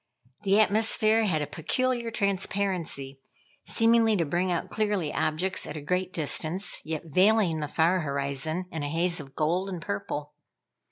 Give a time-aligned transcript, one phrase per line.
[0.41, 3.19] The atmosphere had a peculiar transparency,
[3.67, 8.65] seemingly to bring out clearly objects at a great distance, yet veiling the far horizon
[8.71, 10.33] in a haze of gold and purple.